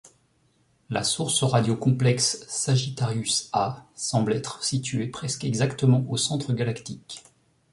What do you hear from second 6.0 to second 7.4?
au centre galactique.